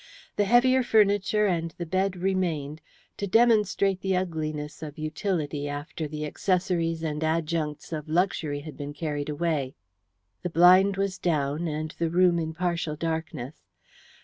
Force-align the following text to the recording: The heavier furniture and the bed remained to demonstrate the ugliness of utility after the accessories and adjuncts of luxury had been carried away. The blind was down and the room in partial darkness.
The 0.35 0.45
heavier 0.45 0.81
furniture 0.81 1.45
and 1.45 1.69
the 1.77 1.85
bed 1.85 2.15
remained 2.15 2.81
to 3.17 3.27
demonstrate 3.27 4.01
the 4.01 4.17
ugliness 4.17 4.81
of 4.81 4.97
utility 4.97 5.69
after 5.69 6.07
the 6.07 6.25
accessories 6.25 7.03
and 7.03 7.23
adjuncts 7.23 7.93
of 7.93 8.09
luxury 8.09 8.61
had 8.61 8.75
been 8.75 8.93
carried 8.95 9.29
away. 9.29 9.75
The 10.41 10.49
blind 10.49 10.97
was 10.97 11.19
down 11.19 11.67
and 11.67 11.91
the 11.99 12.09
room 12.09 12.39
in 12.39 12.55
partial 12.55 12.95
darkness. 12.95 13.61